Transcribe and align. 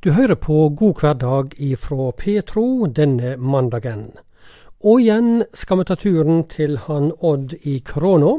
Du 0.00 0.14
hører 0.16 0.34
på 0.34 0.68
God 0.72 1.02
hverdag 1.02 1.50
ifra 1.60 2.06
Petro 2.16 2.86
denne 2.88 3.34
mandagen. 3.36 4.06
Og 4.80 5.02
igjen 5.02 5.42
skal 5.52 5.76
vi 5.76 5.84
ta 5.90 5.96
turen 6.00 6.38
til 6.48 6.78
han 6.86 7.10
Odd 7.20 7.52
i 7.68 7.74
Kråna. 7.84 8.38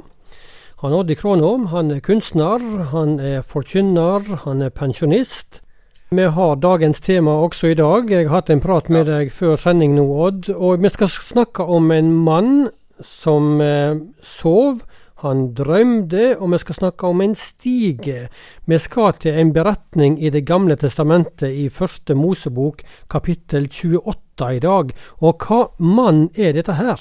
Han 0.81 0.95
Odd 0.97 1.13
i 1.13 1.17
Kråna 1.19 1.51
han 1.69 1.91
er 1.93 2.01
kunstner, 2.01 2.65
han 2.89 3.19
er 3.19 3.45
forkynner, 3.45 4.25
han 4.41 4.65
er 4.65 4.73
pensjonist. 4.73 5.61
Vi 6.09 6.25
har 6.25 6.55
dagens 6.57 7.05
tema 7.05 7.37
også 7.45 7.75
i 7.75 7.77
dag. 7.77 8.09
Jeg 8.09 8.25
har 8.25 8.39
hatt 8.39 8.49
en 8.49 8.63
prat 8.65 8.89
med 8.89 9.05
deg 9.05 9.29
før 9.29 9.53
sending 9.53 9.93
nå, 9.99 10.07
Odd. 10.09 10.49
Og 10.49 10.81
vi 10.81 10.89
skal 10.89 11.13
snakke 11.13 11.61
om 11.61 11.93
en 11.93 12.09
mann 12.25 12.71
som 13.05 13.61
eh, 13.61 14.01
sov 14.17 14.81
han 15.21 15.51
drømte, 15.53 16.37
og 16.39 16.51
vi 16.51 16.59
skal 16.61 16.75
snakke 16.75 17.07
om 17.07 17.21
en 17.21 17.35
stige. 17.37 18.27
Vi 18.65 18.77
skal 18.81 19.13
til 19.21 19.37
en 19.37 19.53
beretning 19.53 20.17
i 20.23 20.29
Det 20.29 20.45
gamle 20.45 20.75
testamentet 20.75 21.53
i 21.53 21.69
første 21.69 22.15
Mosebok, 22.15 22.81
kapittel 23.09 23.69
28 23.69 24.55
i 24.55 24.59
dag. 24.59 24.93
Og 25.21 25.45
hva 25.45 25.67
mann 25.77 26.29
er 26.35 26.53
dette 26.57 26.73
her? 26.73 26.97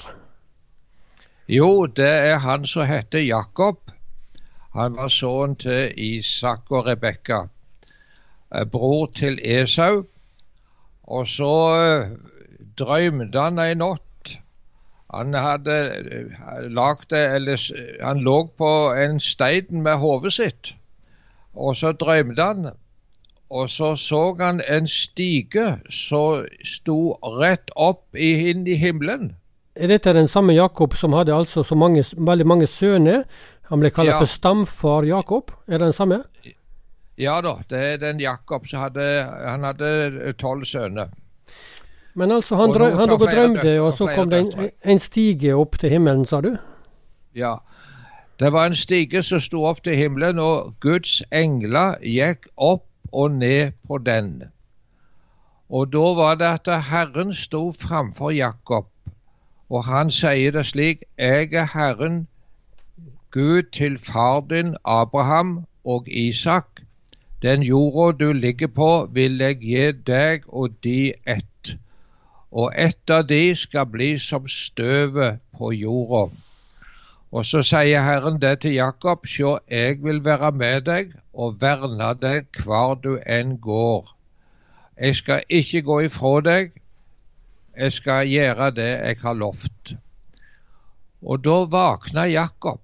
Jo, 1.49 1.85
det 1.85 2.11
er 2.31 2.37
han 2.37 2.65
som 2.65 2.85
heter 2.85 3.19
Jakob. 3.19 3.91
Han 4.73 4.95
var 4.95 5.09
sønn 5.11 5.55
til 5.59 5.91
Isak 5.97 6.71
og 6.71 6.85
Rebekka, 6.87 7.41
eh, 8.55 8.65
bror 8.65 9.09
til 9.15 9.39
Esau. 9.43 10.05
Og 11.03 11.27
så 11.27 11.51
eh, 11.75 12.13
drømte 12.77 13.39
han 13.39 13.59
en 13.59 13.77
natt 13.77 14.10
han 15.11 15.33
hadde 15.33 15.77
lagd 16.71 16.71
lagt 16.71 17.13
eller 17.13 17.59
Han 18.03 18.19
lå 18.19 18.47
på 18.57 18.69
en 18.95 19.19
stein 19.19 19.83
med 19.83 19.99
hodet 19.99 20.33
sitt, 20.33 20.75
og 21.53 21.75
så 21.75 21.91
drømte 21.91 22.41
han. 22.41 22.71
Og 23.51 23.69
så 23.69 23.95
så 23.95 24.35
han 24.39 24.61
en 24.67 24.87
stige 24.87 25.81
som 25.89 26.45
sto 26.63 27.17
rett 27.41 27.71
opp 27.75 28.15
inn 28.15 28.67
i 28.67 28.77
himmelen. 28.79 29.35
Er 29.75 29.87
dette 29.87 30.13
den 30.13 30.27
samme 30.27 30.53
Jakob 30.53 30.93
som 30.93 31.13
hadde 31.13 31.35
altså 31.35 31.63
så 31.63 31.75
mange, 31.75 32.03
veldig 32.17 32.47
mange 32.47 32.67
sønner? 32.67 33.23
Han 33.69 33.79
ble 33.79 33.91
kalt 33.91 34.07
ja. 34.07 34.19
for 34.19 34.27
stamfar 34.27 35.07
Jakob, 35.07 35.51
er 35.67 35.79
det 35.79 35.91
den 35.91 35.95
samme? 35.95 36.23
Ja 37.19 37.41
da, 37.43 37.57
det 37.69 37.79
er 37.79 37.97
den 38.01 38.19
Jakob 38.19 38.67
som 38.67 38.85
hadde 38.85 39.03
Han 39.27 39.63
hadde 39.67 40.33
tolv 40.39 40.65
sønner. 40.65 41.11
Men 42.13 42.31
altså, 42.31 42.55
han, 42.55 42.69
drøm, 42.69 42.97
han 42.97 43.09
og 43.09 43.19
drømte, 43.19 43.81
og 43.81 43.93
så 43.93 44.07
kom 44.15 44.29
det 44.29 44.39
en, 44.39 44.69
en, 44.83 44.99
stige 44.99 45.55
opp 45.55 45.79
til 45.79 45.89
himmelen, 45.89 46.25
sa 46.25 46.41
du? 46.41 46.55
Ja. 47.35 47.55
Det 48.39 48.51
var 48.53 48.65
en 48.65 48.75
stige 48.75 49.21
som 49.23 49.39
sto 49.39 49.63
opp 49.69 49.83
til 49.83 49.95
himmelen, 49.95 50.39
og 50.39 50.73
Guds 50.81 51.21
engler 51.31 51.95
gikk 52.03 52.49
opp 52.57 52.87
og 53.11 53.31
ned 53.31 53.71
på 53.87 53.97
den. 53.97 54.43
Og 55.69 55.93
da 55.93 56.07
var 56.17 56.35
det 56.35 56.49
at 56.67 56.71
Herren 56.89 57.33
sto 57.33 57.71
framfor 57.71 58.31
Jakob, 58.35 58.89
og 59.69 59.85
han 59.85 60.09
sier 60.11 60.51
det 60.51 60.65
slik 60.65 61.05
Jeg 61.17 61.53
er 61.53 61.69
Herren, 61.73 62.27
Gud 63.31 63.63
til 63.71 63.97
far 63.97 64.41
din 64.49 64.75
Abraham 64.83 65.65
og 65.85 66.07
Isak. 66.07 66.81
Den 67.41 67.63
jorda 67.63 68.25
du 68.25 68.33
ligger 68.33 68.67
på, 68.67 69.07
vil 69.13 69.39
jeg 69.39 69.57
gi 69.61 69.91
deg 69.91 70.43
og 70.47 70.75
de 70.83 71.13
ett 71.25 71.50
og 72.51 72.73
ett 72.75 73.09
av 73.09 73.27
de 73.27 73.55
skal 73.55 73.85
bli 73.87 74.17
som 74.19 74.47
støvet 74.47 75.39
på 75.57 75.71
jorda. 75.73 76.29
Og 77.31 77.45
så 77.47 77.61
sier 77.63 78.03
Herren 78.03 78.41
det 78.41 78.57
til 78.65 78.75
Jakob, 78.75 79.23
sjå, 79.23 79.57
jeg 79.71 80.01
vil 80.03 80.19
være 80.25 80.51
med 80.51 80.81
deg 80.89 81.13
og 81.33 81.61
verne 81.61 82.11
deg 82.19 82.59
hvor 82.65 82.97
du 82.99 83.13
enn 83.23 83.55
går. 83.63 84.11
Jeg 84.99 85.15
skal 85.15 85.47
ikke 85.47 85.81
gå 85.87 85.99
ifra 86.09 86.33
deg, 86.43 86.75
jeg 87.77 87.95
skal 87.95 88.27
gjøre 88.27 88.71
det 88.75 88.91
jeg 88.91 89.21
har 89.23 89.39
lovt. 89.39 89.95
Og 91.23 91.39
da 91.45 91.57
våkna 91.71 92.27
Jakob, 92.27 92.83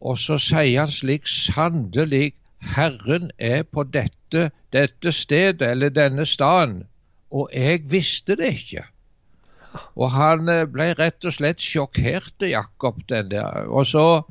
og 0.00 0.18
så 0.18 0.36
sier 0.36 0.84
han 0.84 0.92
slik 0.92 1.26
sannelig, 1.30 2.34
Herren 2.76 3.30
er 3.38 3.64
på 3.64 3.82
dette, 3.88 4.50
dette 4.72 5.12
stedet 5.12 5.64
eller 5.66 5.90
denne 5.90 6.26
staden 6.28 6.82
og 7.32 7.48
jeg 7.56 7.86
visste 7.90 8.36
det 8.36 8.52
ikke. 8.58 8.84
Og 9.96 10.10
han 10.12 10.48
eh, 10.52 10.66
ble 10.68 10.90
rett 10.98 11.24
og 11.24 11.32
slett 11.32 11.62
sjokkert, 11.64 12.44
Jakob. 12.44 13.00
den 13.08 13.30
der. 13.30 13.68
Og, 13.68 13.86
så, 13.86 14.22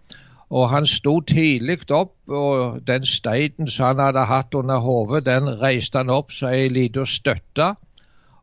og 0.49 0.69
han 0.69 0.85
sto 0.85 1.19
tidlig 1.25 1.79
opp, 1.89 2.15
og 2.29 2.81
den 2.87 3.05
steinen 3.05 3.67
som 3.67 3.91
han 3.91 4.05
hadde 4.05 4.27
hatt 4.29 4.57
under 4.57 4.83
hodet, 4.85 5.25
den 5.25 5.49
reiste 5.61 6.03
han 6.03 6.13
opp 6.13 6.31
som 6.35 6.53
ei 6.53 6.67
lita 6.69 7.05
støtte. 7.05 7.73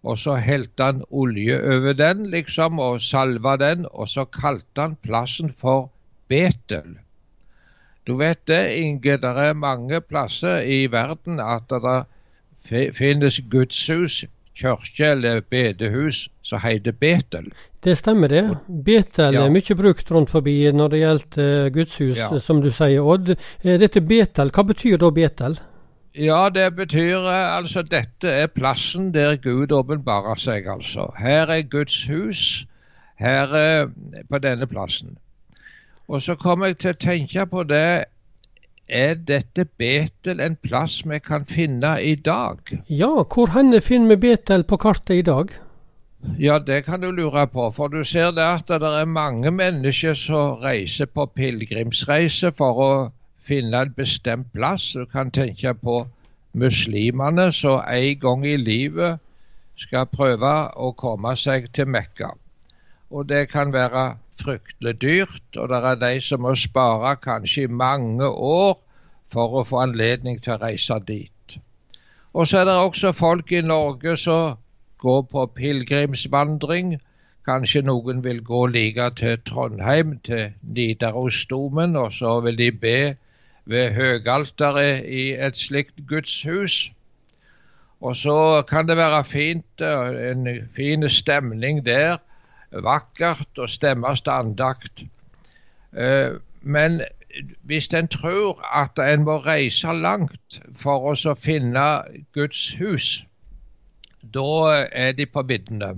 Og 0.02 0.18
så 0.18 0.36
helte 0.42 0.90
han 0.90 1.02
olje 1.10 1.58
over 1.58 1.94
den, 1.94 2.26
liksom, 2.30 2.78
og 2.78 3.00
salva 3.02 3.56
den, 3.58 3.86
og 3.90 4.08
så 4.08 4.24
kalte 4.24 4.88
han 4.88 4.96
plassen 5.02 5.54
for 5.54 5.90
Betel. 6.28 6.98
Du 8.06 8.16
vet 8.16 8.40
det, 8.48 8.62
Inge, 8.78 9.18
det 9.20 9.32
er 9.42 9.52
mange 9.54 10.00
plasser 10.00 10.62
i 10.64 10.86
verden 10.90 11.40
at 11.44 11.68
det 11.68 12.86
finnes 12.96 13.40
gudshus 13.50 14.24
kirke 14.58 15.12
eller 15.12 15.40
bedehus 15.40 16.26
som 16.42 16.60
heter 16.62 16.92
Betel. 16.92 17.50
Det 17.84 17.94
stemmer 17.98 18.28
det. 18.28 18.44
Betel 18.66 19.36
ja. 19.36 19.44
er 19.46 19.54
mye 19.54 19.76
brukt 19.78 20.10
rundt 20.10 20.32
forbi 20.34 20.56
når 20.74 20.94
det 20.94 21.02
gjelder 21.02 21.66
uh, 21.66 21.72
gudshus, 21.74 22.18
ja. 22.18 22.30
som 22.42 22.62
du 22.64 22.70
sier, 22.74 23.04
Odd. 23.04 23.34
Uh, 23.64 23.76
dette 23.78 24.02
Betel, 24.02 24.50
hva 24.54 24.64
betyr 24.66 24.98
da 24.98 25.12
Betel? 25.14 25.58
Ja, 26.18 26.48
det 26.50 26.72
betyr 26.74 27.22
uh, 27.22 27.54
altså 27.58 27.84
dette 27.86 28.34
er 28.42 28.50
plassen 28.50 29.12
der 29.14 29.38
Gud 29.42 29.72
åpenbarer 29.72 30.40
seg, 30.40 30.66
altså. 30.66 31.12
Her 31.18 31.54
er 31.54 31.62
Guds 31.70 32.02
hus, 32.10 32.42
her 33.18 33.54
på 34.30 34.38
denne 34.38 34.66
plassen. 34.70 35.16
Og 36.08 36.22
så 36.22 36.38
kommer 36.38 36.70
jeg 36.70 36.78
til 36.78 36.94
å 36.94 37.02
tenke 37.02 37.46
på 37.50 37.64
det 37.68 38.06
er 38.88 39.14
dette 39.14 39.64
Betel 39.78 40.40
en 40.40 40.56
plass 40.56 41.02
vi 41.06 41.18
kan 41.20 41.44
finne 41.46 41.98
i 42.00 42.14
dag? 42.14 42.58
Ja, 42.88 43.24
hvor 43.24 43.52
hen 43.52 43.74
finner 43.82 44.16
vi 44.16 44.28
Betel 44.28 44.64
på 44.64 44.76
kartet 44.80 45.20
i 45.20 45.22
dag? 45.22 45.52
Ja, 46.38 46.58
det 46.58 46.84
kan 46.84 47.00
du 47.00 47.10
lure 47.10 47.46
på. 47.46 47.70
For 47.70 47.88
du 47.88 48.04
ser 48.04 48.30
det 48.30 48.42
at 48.42 48.68
det 48.68 48.82
er 48.82 49.04
mange 49.04 49.50
mennesker 49.50 50.14
som 50.14 50.58
reiser 50.64 51.06
på 51.06 51.26
pilegrimsreise 51.26 52.52
for 52.58 52.82
å 52.82 52.90
finne 53.38 53.84
en 53.84 53.94
bestemt 53.96 54.52
plass. 54.52 54.92
Du 54.92 55.06
kan 55.06 55.30
tenke 55.30 55.74
på 55.74 56.06
muslimene 56.52 57.52
som 57.52 57.80
en 57.86 58.18
gang 58.20 58.46
i 58.46 58.56
livet 58.56 59.20
skal 59.78 60.08
prøve 60.10 60.54
å 60.74 60.92
komme 60.98 61.36
seg 61.36 61.70
til 61.72 61.86
Mekka. 61.86 62.32
Og 63.10 63.28
det 63.28 63.48
kan 63.52 63.72
være 63.72 64.18
fryktelig 64.42 64.94
dyrt, 65.02 65.56
og 65.56 65.68
det 65.68 65.78
er 65.90 65.98
de 66.02 66.20
som 66.20 66.42
må 66.44 66.54
spare 66.54 67.16
kanskje 67.22 67.66
i 67.66 67.72
mange 67.82 68.28
år 68.28 68.78
for 69.32 69.60
å 69.60 69.64
få 69.68 69.82
anledning 69.84 70.40
til 70.42 70.56
å 70.56 70.62
reise 70.62 70.98
dit. 71.06 71.58
Og 72.32 72.46
så 72.46 72.60
er 72.60 72.68
det 72.68 72.76
også 72.76 73.12
folk 73.12 73.52
i 73.52 73.60
Norge 73.64 74.16
som 74.16 74.58
går 74.98 75.22
på 75.32 75.46
pilegrimsvandring. 75.56 76.98
Kanskje 77.48 77.82
noen 77.82 78.22
vil 78.24 78.42
gå 78.44 78.66
like 78.66 79.10
til 79.16 79.38
Trondheim, 79.48 80.18
til 80.24 80.52
Nidarosdomen, 80.62 81.96
og 81.96 82.12
så 82.12 82.40
vil 82.44 82.58
de 82.58 82.70
be 82.72 83.00
ved 83.68 83.90
høgalteret 83.96 85.04
i 85.04 85.32
et 85.34 85.56
slikt 85.56 86.06
gudshus. 86.08 86.92
Og 88.00 88.16
så 88.16 88.62
kan 88.68 88.88
det 88.88 88.96
være 88.96 89.24
fint, 89.24 89.80
en 89.80 90.46
fin 90.76 91.08
stemning 91.08 91.84
der 91.86 92.18
vakkert 92.72 93.58
og 93.58 93.70
stemmeste 93.70 94.32
andakt. 94.32 95.04
Eh, 95.96 96.36
men 96.62 97.00
hvis 97.68 97.88
en 97.94 98.08
tror 98.08 98.60
at 98.74 98.98
en 98.98 99.24
må 99.24 99.38
reise 99.44 99.92
langt 99.92 100.60
for 100.76 101.12
å 101.12 101.34
finne 101.38 101.86
Guds 102.34 102.74
hus, 102.80 103.08
da 104.22 104.84
er 104.92 105.12
de 105.12 105.26
på 105.26 105.44
viddene. 105.48 105.94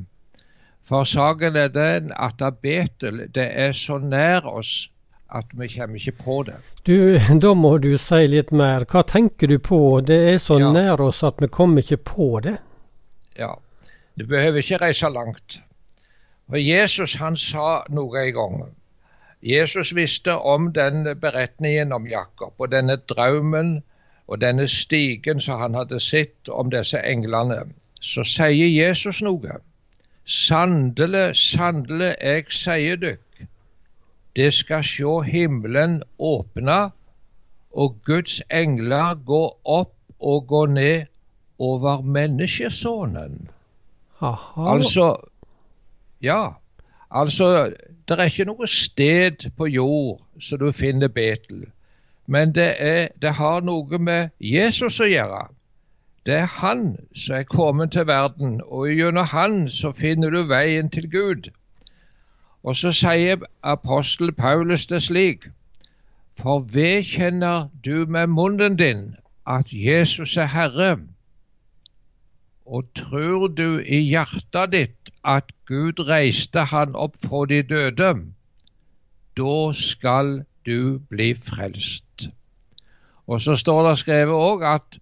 For 0.84 1.06
saken 1.06 1.56
er 1.56 1.70
den 1.70 2.10
at 2.18 2.42
Betel 2.62 3.26
det 3.34 3.46
er 3.46 3.72
så 3.72 3.98
nær 4.02 4.46
oss 4.46 4.90
at 5.30 5.46
vi 5.54 5.68
kommer 5.70 6.00
ikke 6.00 6.18
på 6.24 6.42
det. 6.48 6.56
Du, 6.86 7.18
Da 7.40 7.54
må 7.54 7.76
du 7.78 7.96
si 7.98 8.26
litt 8.26 8.50
mer. 8.50 8.84
Hva 8.84 9.04
tenker 9.06 9.46
du 9.46 9.58
på? 9.58 10.00
Det 10.00 10.18
er 10.34 10.38
så 10.42 10.58
ja. 10.58 10.72
nær 10.72 11.00
oss 11.00 11.22
at 11.22 11.38
vi 11.38 11.46
kommer 11.46 11.84
ikke 11.84 12.02
på 12.10 12.40
det? 12.42 12.56
Ja, 13.38 13.54
du 14.18 14.26
behøver 14.26 14.58
ikke 14.58 14.80
reise 14.82 15.08
langt. 15.08 15.60
For 16.50 16.58
Jesus 16.58 17.14
han 17.14 17.36
sa 17.36 17.84
noe 17.88 18.24
en 18.26 18.34
gang. 18.34 18.62
Jesus 19.42 19.94
visste 19.94 20.34
om 20.34 20.72
den 20.72 21.04
beretningen 21.20 21.92
om 21.92 22.08
Jakob 22.10 22.58
og 22.58 22.72
denne 22.72 22.96
drømmen 22.96 23.82
og 24.26 24.40
denne 24.40 24.66
stigen 24.68 25.40
som 25.40 25.60
han 25.60 25.78
hadde 25.78 26.00
sett 26.00 26.50
om 26.50 26.70
disse 26.74 26.98
englene. 26.98 27.62
Så 28.00 28.24
sier 28.26 28.66
Jesus 28.66 29.22
noe. 29.22 29.60
Sannelig, 30.26 31.36
sannelig, 31.36 32.14
jeg 32.20 32.44
sier 32.54 32.98
dykk, 33.00 33.46
det 34.36 34.52
skal 34.54 34.84
sjå 34.86 35.20
himmelen 35.26 36.02
åpna 36.18 36.90
og 37.72 37.96
Guds 38.06 38.42
engler 38.50 39.14
gå 39.26 39.42
opp 39.64 39.94
og 40.20 40.46
gå 40.46 40.66
ned 40.66 41.06
over 41.58 42.02
menneskesonen. 42.02 43.48
Aha. 44.20 44.68
Altså 44.74 45.16
Ja. 46.22 46.48
Altså, 47.10 47.74
det 48.08 48.20
er 48.20 48.24
ikke 48.30 48.44
noe 48.44 48.66
sted 48.66 49.50
på 49.56 49.66
jord 49.66 50.20
så 50.40 50.56
du 50.56 50.72
finner 50.72 51.08
Betel. 51.08 51.64
Men 52.26 52.54
det, 52.54 52.74
er, 52.78 53.08
det 53.22 53.34
har 53.34 53.60
noe 53.60 53.98
med 53.98 54.28
Jesus 54.40 55.00
å 55.00 55.08
gjøre. 55.10 55.48
Det 56.26 56.34
er 56.34 56.52
han 56.60 56.84
som 57.16 57.36
er 57.36 57.48
kommet 57.48 57.92
til 57.92 58.06
verden, 58.06 58.60
og 58.66 58.92
gjennom 58.92 59.26
han 59.32 59.56
så 59.72 59.92
finner 59.96 60.30
du 60.30 60.44
veien 60.46 60.90
til 60.90 61.08
Gud. 61.10 61.48
Og 62.62 62.76
så 62.76 62.92
sier 62.92 63.40
apostel 63.62 64.32
Paulus 64.36 64.86
det 64.86 65.02
slik. 65.02 65.48
For 66.38 66.60
vedkjenner 66.60 67.70
du 67.84 68.06
med 68.06 68.26
munnen 68.26 68.76
din 68.76 69.16
at 69.46 69.72
Jesus 69.72 70.36
er 70.36 70.52
Herre, 70.52 70.98
og 72.66 72.84
tror 72.94 73.48
du 73.48 73.80
i 73.80 73.98
hjertet 74.12 74.72
ditt 74.72 74.99
at 75.24 75.52
Gud 75.66 76.00
reiste 76.08 76.64
han 76.70 76.94
opp 76.96 77.16
fra 77.24 77.44
de 77.46 77.62
døde, 77.62 78.12
da 79.36 79.56
skal 79.76 80.44
du 80.66 80.98
bli 81.10 81.34
frelst. 81.34 82.28
Og 83.26 83.40
så 83.40 83.56
står 83.56 83.88
det 83.88 83.98
skrevet 83.98 84.34
òg 84.34 84.64
at 84.66 84.98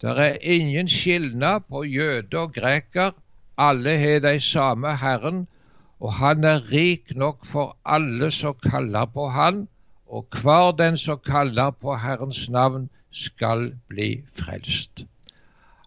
det 0.00 0.12
er 0.22 0.38
ingen 0.42 0.88
skilnad 0.88 1.66
på 1.68 1.84
jøde 1.84 2.38
og 2.38 2.52
greker, 2.54 3.12
alle 3.58 3.96
har 3.98 4.18
de 4.20 4.40
samme 4.40 4.96
Herren, 4.96 5.46
og 6.00 6.12
han 6.12 6.44
er 6.44 6.72
rik 6.72 7.16
nok 7.16 7.46
for 7.46 7.76
alle 7.84 8.30
som 8.30 8.54
kaller 8.62 9.06
på 9.06 9.28
han, 9.28 9.68
og 10.06 10.26
hver 10.42 10.72
den 10.78 10.98
som 10.98 11.18
kaller 11.18 11.70
på 11.70 11.96
Herrens 11.96 12.48
navn, 12.50 12.90
skal 13.10 13.70
bli 13.88 14.22
frelst. 14.36 15.06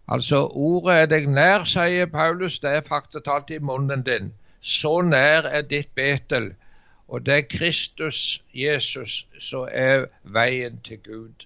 Altså, 0.09 0.47
ordet 0.47 0.95
er 0.95 1.09
deg 1.11 1.27
nær, 1.29 1.67
sier 1.69 2.09
Paulus, 2.09 2.57
det 2.63 2.69
er 2.69 2.87
faktisk 2.87 3.27
talt 3.27 3.51
i 3.53 3.59
munnen 3.61 4.01
din. 4.07 4.31
Så 4.61 5.01
nær 5.05 5.45
er 5.45 5.61
ditt 5.61 5.93
Betel. 5.95 6.53
Og 7.09 7.25
det 7.25 7.35
er 7.35 7.45
Kristus, 7.49 8.41
Jesus, 8.53 9.27
som 9.39 9.67
er 9.71 10.07
veien 10.23 10.81
til 10.85 10.97
Gud. 11.05 11.45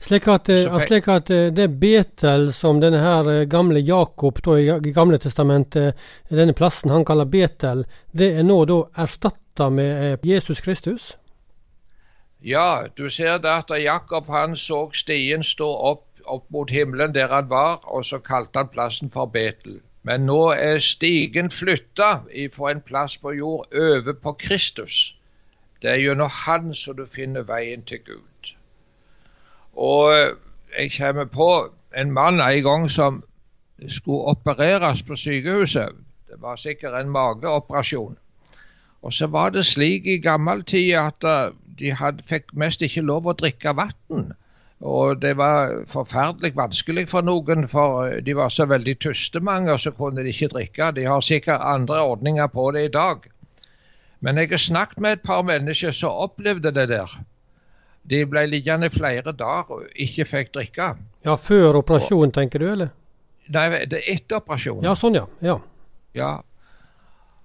Slik 0.00 0.26
at, 0.28 0.48
eh, 0.48 0.80
slik 0.86 1.08
at 1.08 1.30
eh, 1.30 1.52
det 1.54 1.68
Betel 1.80 2.50
som 2.52 2.80
denne 2.82 2.98
her 2.98 3.28
eh, 3.30 3.46
gamle 3.46 3.80
Jakob 3.80 4.42
da, 4.42 4.56
i 4.58 4.92
Gamle 4.94 5.18
testamentet, 5.18 5.98
denne 6.28 6.54
plassen 6.54 6.90
han 6.90 7.04
kaller 7.06 7.30
Betel, 7.30 7.84
det 8.10 8.32
er 8.38 8.46
nå 8.46 8.64
da 8.66 8.80
erstatta 9.04 9.70
med 9.70 10.26
Jesus 10.26 10.60
Kristus? 10.60 11.12
Ja, 12.42 12.86
du 12.96 13.10
ser 13.10 13.38
det 13.38 13.50
at 13.50 13.70
Jakob 13.78 14.26
han 14.32 14.56
så 14.56 14.88
stien 14.96 15.44
stå 15.44 15.68
opp 15.68 16.09
opp 16.30 16.50
mot 16.50 16.70
himmelen 16.70 17.14
der 17.14 17.32
han 17.34 17.50
var, 17.50 17.80
og 17.84 18.04
så 18.04 18.18
kalte 18.18 18.58
han 18.58 18.68
plassen 18.72 19.10
for 19.10 19.26
Betel. 19.26 19.80
Men 20.02 20.24
nå 20.26 20.52
er 20.56 20.78
stigen 20.80 21.50
flytta 21.50 22.10
fra 22.54 22.70
en 22.70 22.80
plass 22.80 23.18
på 23.20 23.34
jord 23.36 23.74
over 23.76 24.12
på 24.12 24.32
Kristus. 24.32 25.16
Det 25.82 25.90
er 25.90 26.00
gjennom 26.00 26.28
Han 26.28 26.74
som 26.74 26.96
du 26.96 27.06
finner 27.06 27.42
veien 27.42 27.82
til 27.82 28.00
Gud. 28.04 28.54
Og 29.76 30.14
jeg 30.78 30.92
kommer 30.96 31.24
på 31.24 31.50
en 31.96 32.12
mann 32.12 32.40
en 32.40 32.64
gang 32.64 32.90
som 32.90 33.22
skulle 33.88 34.32
opereres 34.32 35.02
på 35.02 35.16
sykehuset. 35.16 35.88
Det 36.28 36.42
var 36.42 36.56
sikkert 36.56 37.00
en 37.00 37.10
mageoperasjon. 37.10 38.18
Og 39.02 39.12
så 39.12 39.26
var 39.26 39.50
det 39.50 39.66
slik 39.66 40.06
i 40.06 40.18
gammel 40.18 40.62
tid 40.64 40.92
at 40.92 41.24
eh, 41.24 41.52
de 41.78 41.92
hadde, 41.96 42.22
fikk 42.28 42.52
mest 42.52 42.82
ikke 42.82 43.00
lov 43.00 43.26
å 43.26 43.32
drikke 43.32 43.72
vann. 43.76 44.34
Og 44.80 45.20
det 45.20 45.34
var 45.36 45.74
forferdelig 45.92 46.54
vanskelig 46.56 47.04
for 47.10 47.24
noen, 47.26 47.66
for 47.68 48.06
eh, 48.06 48.22
de 48.24 48.36
var 48.36 48.48
så 48.48 48.64
veldig 48.64 48.96
tyste 49.04 49.40
mange, 49.44 49.72
og 49.72 49.80
så 49.80 49.92
kunne 49.92 50.24
de 50.24 50.32
ikke 50.32 50.48
drikke. 50.54 50.92
De 50.96 51.04
har 51.04 51.20
sikkert 51.20 51.60
andre 51.60 52.00
ordninger 52.00 52.46
på 52.46 52.70
det 52.76 52.86
i 52.88 52.92
dag. 52.94 53.28
Men 54.20 54.38
jeg 54.40 54.50
har 54.50 54.62
snakket 54.64 55.00
med 55.00 55.12
et 55.12 55.22
par 55.24 55.42
mennesker 55.42 55.92
som 55.96 56.16
opplevde 56.24 56.72
det 56.72 56.88
der. 56.88 57.12
De 58.10 58.24
ble 58.26 58.46
liggende 58.48 58.88
flere 58.90 59.32
dager 59.36 59.70
og 59.76 60.00
ikke 60.00 60.24
fikk 60.24 60.54
drikke. 60.54 60.94
Ja, 61.24 61.36
Før 61.36 61.82
operasjonen, 61.82 62.32
tenker 62.32 62.58
du, 62.58 62.70
eller? 62.72 62.94
Nei, 63.52 63.84
det 63.90 64.00
er 64.00 64.14
etter 64.14 64.40
operasjonen. 64.40 64.84
Ja, 64.84 64.94
sånn, 64.96 65.18
ja. 65.18 65.26
ja. 65.44 65.58
ja. 66.16 66.30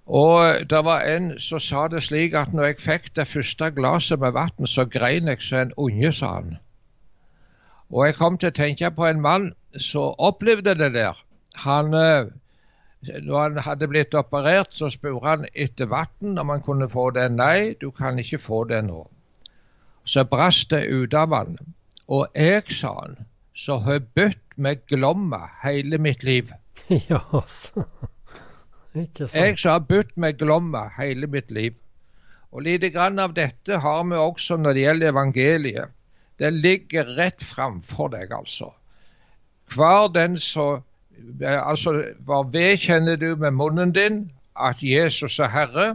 Og 0.06 0.70
det 0.70 0.82
var 0.86 1.04
en 1.10 1.34
som 1.42 1.60
sa 1.60 1.88
det 1.92 2.04
slik 2.06 2.36
at 2.38 2.54
når 2.54 2.70
jeg 2.70 2.84
fikk 2.86 3.10
det 3.20 3.28
første 3.28 3.72
glasset 3.76 4.22
med 4.22 4.36
vann, 4.38 4.70
så 4.70 4.86
grein 4.86 5.28
jeg 5.28 5.44
som 5.44 5.66
en 5.66 5.76
unge, 5.88 6.14
sa 6.14 6.36
han. 6.38 6.56
Og 7.94 8.08
jeg 8.08 8.18
kom 8.18 8.38
til 8.42 8.50
å 8.50 8.56
tenke 8.56 8.90
på 8.92 9.06
en 9.08 9.22
mann 9.22 9.52
som 9.78 10.16
opplevde 10.18 10.76
det 10.80 10.92
der. 10.96 11.20
Han, 11.66 11.94
eh, 11.94 12.32
når 13.22 13.42
han 13.42 13.60
hadde 13.68 13.88
blitt 13.88 14.16
operert, 14.18 14.74
så 14.74 14.90
spurte 14.90 15.28
han 15.28 15.46
etter 15.54 15.90
vann 15.92 16.40
om 16.42 16.50
han 16.50 16.64
kunne 16.66 16.90
få 16.90 17.10
det. 17.16 17.30
Nei, 17.32 17.76
du 17.82 17.92
kan 17.92 18.20
ikke 18.20 18.42
få 18.42 18.64
det 18.72 18.82
nå. 18.88 19.06
Så 20.06 20.26
brast 20.30 20.70
det 20.70 20.86
ut 20.90 21.14
av 21.14 21.34
han. 21.34 21.58
Og 22.08 22.28
jeg, 22.36 22.66
sa 22.70 22.94
han, 23.00 23.18
så 23.54 23.80
har 23.86 24.04
bøtt 24.16 24.44
med 24.56 24.86
glomma 24.90 25.46
hele 25.64 25.98
mitt 25.98 26.24
liv. 26.24 26.52
Ja, 27.10 27.24
altså. 27.34 27.86
Ikke 28.94 29.26
sant. 29.26 29.36
Jeg 29.36 29.58
som 29.60 29.72
har 29.72 29.88
bøtt 29.90 30.14
med 30.22 30.38
glomma 30.38 30.86
hele 31.00 31.28
mitt 31.28 31.50
liv. 31.52 31.74
Og 32.56 32.64
lite 32.68 32.92
grann 32.94 33.20
av 33.20 33.34
dette 33.36 33.80
har 33.84 34.04
vi 34.08 34.20
også 34.20 34.58
når 34.62 34.78
det 34.78 34.84
gjelder 34.86 35.12
evangeliet. 35.12 35.95
Det 36.40 36.52
ligger 36.54 37.16
rett 37.18 37.44
framfor 37.44 38.12
deg, 38.16 38.32
altså. 38.32 38.74
Hver 39.74 40.12
den 40.14 40.40
som 40.40 40.84
Altså, 41.42 41.92
hva 42.28 42.42
vedkjenner 42.52 43.16
du 43.16 43.38
med 43.40 43.56
munnen 43.56 43.94
din 43.96 44.18
at 44.60 44.82
Jesus 44.84 45.40
er 45.40 45.48
Herre? 45.48 45.86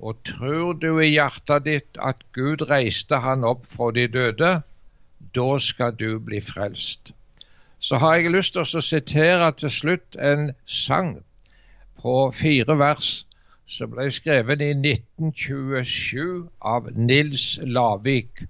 Og 0.00 0.16
tror 0.24 0.72
du 0.80 0.98
i 0.98 1.10
hjertet 1.10 1.66
ditt 1.66 2.00
at 2.00 2.22
Gud 2.32 2.64
reiste 2.70 3.18
han 3.20 3.44
opp 3.44 3.66
fra 3.68 3.90
de 3.92 4.06
døde? 4.08 4.50
Da 5.36 5.48
skal 5.58 5.92
du 5.98 6.18
bli 6.24 6.40
frelst. 6.40 7.12
Så 7.80 8.00
har 8.00 8.16
jeg 8.16 8.32
lyst 8.32 8.56
til 8.56 8.80
å 8.80 8.82
sitere 8.82 9.52
til 9.60 9.70
slutt 9.70 10.16
en 10.16 10.52
sang 10.66 11.18
på 12.02 12.14
fire 12.34 12.78
vers 12.78 13.10
som 13.68 13.90
ble 13.92 14.08
skrevet 14.14 14.62
i 14.64 14.72
1927 14.72 16.46
av 16.74 16.88
Nils 16.96 17.58
Lavik. 17.62 18.46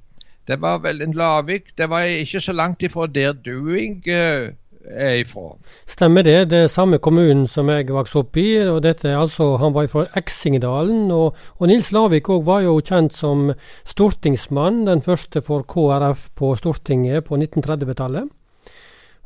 Det 0.48 0.56
var 0.60 0.80
vel 0.80 1.02
en 1.04 1.12
Lavik. 1.12 1.76
Det 1.76 1.90
var 1.90 2.08
ikke 2.08 2.40
så 2.40 2.52
langt 2.56 2.82
ifra 2.82 3.06
der 3.06 3.32
Doing 3.32 4.00
uh, 4.08 4.48
er 4.88 5.18
ifra. 5.20 5.50
Stemmer 5.86 6.24
det. 6.24 6.50
Det 6.50 6.62
er 6.64 6.72
samme 6.72 6.98
kommunen 6.98 7.46
som 7.46 7.68
jeg 7.68 7.90
vokste 7.92 8.22
opp 8.22 8.36
i. 8.40 8.46
og 8.64 8.82
dette 8.82 9.12
altså, 9.16 9.56
Han 9.56 9.74
var 9.74 9.90
fra 9.92 10.06
Eksingedalen. 10.16 11.10
Og, 11.10 11.36
og 11.58 11.68
Nils 11.68 11.92
Lavik 11.92 12.30
òg 12.32 12.46
var 12.46 12.64
jo 12.64 12.78
kjent 12.80 13.12
som 13.12 13.52
stortingsmann, 13.84 14.86
den 14.86 15.02
første 15.02 15.42
for 15.44 15.68
KrF 15.68 16.30
på 16.34 16.54
Stortinget 16.56 17.28
på 17.28 17.36
1930-tallet. 17.36 18.32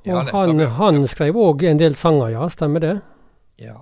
Og 0.03 0.11
ja, 0.11 0.27
han, 0.35 0.61
han 0.81 1.07
skrev 1.07 1.39
òg 1.39 1.63
en 1.71 1.79
del 1.79 1.95
sanger, 1.95 2.35
ja. 2.35 2.49
Stemmer 2.51 2.83
det? 2.83 2.97
Ja. 3.63 3.79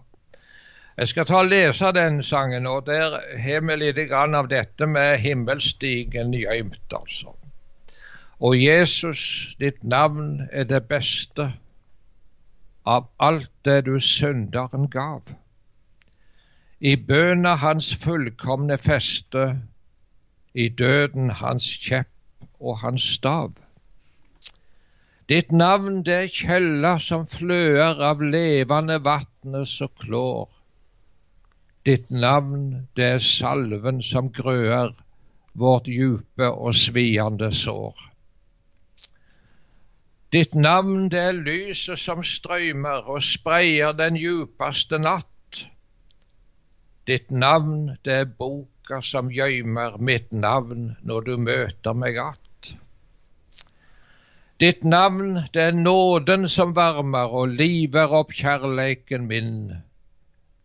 Jeg 1.01 1.09
skal 1.09 1.25
ta 1.25 1.39
og 1.41 1.49
lese 1.49 1.95
den 1.97 2.19
sangen, 2.23 2.67
og 2.69 2.85
der 2.85 3.15
har 3.41 3.63
vi 3.65 3.77
litt 3.81 4.11
av 4.13 4.49
dette 4.51 4.87
med 4.87 5.17
himmelstigen 5.23 6.35
gjemt, 6.37 6.93
altså. 6.93 7.33
Og 8.41 8.63
Jesus, 8.63 9.55
ditt 9.61 9.83
navn 9.85 10.49
er 10.53 10.65
det 10.65 10.87
beste 10.89 11.51
av 12.89 13.11
alt 13.21 13.51
det 13.69 13.83
du 13.85 13.99
synderen 14.01 14.87
gav. 14.89 15.29
I 16.81 16.95
bøna 16.97 17.53
hans 17.61 17.91
fullkomne 18.01 18.79
feste, 18.81 19.43
i 20.55 20.69
døden 20.69 21.29
hans 21.31 21.67
kjepp 21.85 22.49
og 22.61 22.79
hans 22.81 23.05
stav. 23.19 23.53
Ditt 25.29 25.53
navn 25.53 26.01
det 26.07 26.15
er 26.15 26.33
kjella 26.33 26.95
som 26.99 27.27
fløer 27.29 28.01
av 28.09 28.25
levende 28.25 28.97
vatnet 29.05 29.69
som 29.69 29.93
klår. 30.01 30.49
Ditt 31.85 32.09
navn, 32.11 32.89
det 32.97 33.05
er 33.19 33.23
salven 33.25 34.01
som 34.03 34.33
grøer 34.33 34.97
vårt 35.53 35.93
djupe 35.93 36.49
og 36.49 36.75
sviende 36.75 37.53
sår. 37.53 38.10
Ditt 40.31 40.55
navn, 40.55 41.09
det 41.11 41.19
er 41.19 41.33
lyset 41.35 41.99
som 41.99 42.21
strømmer 42.23 43.09
og 43.11 43.23
spreier 43.27 43.91
den 43.99 44.15
djupeste 44.15 45.01
natt. 45.03 45.65
Ditt 47.11 47.33
navn, 47.35 47.97
det 48.07 48.15
er 48.15 48.29
boka 48.39 49.01
som 49.03 49.33
gjøymer 49.35 49.97
mitt 49.99 50.31
navn 50.31 50.93
når 51.03 51.27
du 51.27 51.33
møter 51.49 51.99
meg 51.99 52.21
att. 52.23 52.75
Ditt 54.61 54.85
navn, 54.85 55.35
det 55.55 55.63
er 55.63 55.73
nåden 55.73 56.47
som 56.49 56.77
varmer 56.77 57.35
og 57.35 57.57
liver 57.59 58.15
opp 58.15 58.31
kjærleiken 58.31 59.27
min. 59.27 59.55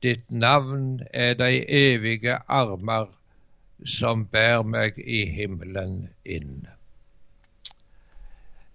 Ditt 0.03 0.29
navn 0.29 0.99
er 1.13 1.33
de 1.33 1.63
evige 1.65 2.37
armer 2.45 3.07
som 3.81 4.27
bærer 4.29 4.67
meg 4.67 4.99
i 4.99 5.25
himmelen 5.25 6.09
inn. 6.25 6.67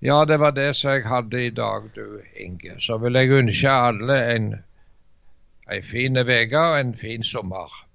Ja, 0.02 0.24
det 0.24 0.40
var 0.40 0.50
det 0.50 0.76
som 0.76 0.90
jeg 0.90 1.08
hadde 1.08 1.46
i 1.46 1.50
dag, 1.50 1.90
du 1.96 2.20
Inge. 2.36 2.80
Så 2.80 2.96
vil 2.98 3.12
jeg 3.12 3.30
ønske 3.30 3.70
alle 3.70 4.16
en, 4.34 4.54
en 5.72 5.82
fin 5.82 6.16
uke 6.16 6.58
og 6.58 6.80
en 6.80 6.94
fin 6.94 7.22
sommer. 7.22 7.89